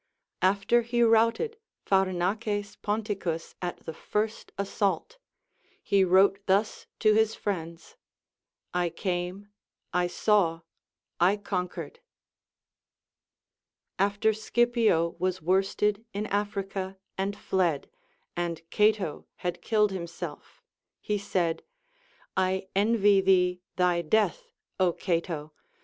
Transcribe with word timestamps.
After 0.41 0.81
he 0.81 1.03
routed 1.03 1.59
Pharnaces 1.85 2.75
Ponticus 2.75 3.53
at 3.61 3.85
the 3.85 3.93
first 3.93 4.51
assault, 4.57 5.19
he 5.83 6.03
wrote 6.03 6.39
thus 6.47 6.87
to 7.01 7.13
his 7.13 7.35
friends, 7.35 7.97
I 8.73 8.89
came, 8.89 9.49
I 9.93 10.07
saw, 10.07 10.61
I 11.19 11.37
conquered.* 11.37 11.99
After 13.99 14.33
Scipio 14.33 15.09
was 15.19 15.39
worsted 15.39 16.03
in 16.13 16.25
Africa 16.25 16.97
and 17.15 17.35
tied, 17.35 17.87
and 18.35 18.67
Cato 18.71 19.27
had 19.35 19.61
killed 19.61 19.91
himself, 19.91 20.63
he 20.99 21.19
said: 21.19 21.61
I 22.35 22.69
envy 22.75 23.21
thee 23.21 23.61
thy 23.75 24.01
death, 24.01 24.51
Ο 24.79 24.93
Cato 24.93 25.53